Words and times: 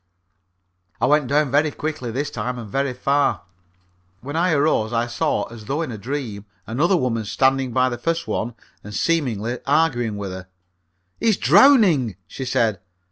I 0.99 1.05
went 1.05 1.27
down 1.27 1.51
very 1.51 1.69
quickly 1.69 2.09
this 2.09 2.31
time 2.31 2.57
and 2.57 2.67
very 2.67 2.91
far. 2.95 3.43
When 4.21 4.35
I 4.35 4.51
arose 4.51 4.91
I 4.91 5.05
saw 5.05 5.43
as 5.53 5.65
though 5.65 5.83
in 5.83 5.91
a 5.91 5.97
dream 5.99 6.45
another 6.65 6.97
woman 6.97 7.23
standing 7.23 7.71
by 7.71 7.87
the 7.89 7.99
first 7.99 8.27
one 8.27 8.55
and 8.83 8.95
seemingly 8.95 9.59
arguing 9.67 10.17
with 10.17 10.31
her. 10.31 10.47
"He's 11.19 11.37
drowning!" 11.37 12.15
she 12.25 12.45
said. 12.45 12.79